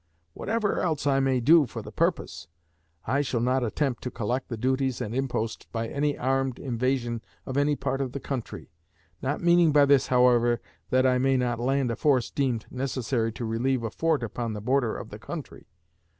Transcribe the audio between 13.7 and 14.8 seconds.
a fort upon the